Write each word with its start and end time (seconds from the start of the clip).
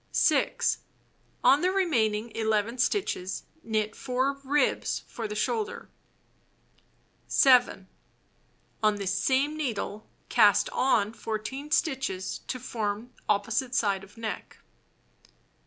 6. 0.11 0.79
On 1.43 1.61
the 1.61 1.71
remaining 1.71 2.31
11 2.31 2.79
stitches 2.79 3.43
knit 3.61 3.95
4 3.95 4.39
ribs 4.43 5.03
for 5.05 5.27
the 5.27 5.35
shoulder. 5.35 5.91
7. 7.27 7.87
On 8.81 8.95
this 8.95 9.13
same 9.15 9.55
needle 9.55 10.09
cast 10.27 10.71
on 10.71 11.13
14 11.13 11.69
stitches 11.69 12.39
to 12.47 12.57
form 12.59 13.11
opposite 13.29 13.75
side 13.75 14.03
of 14.03 14.17
neck. 14.17 14.57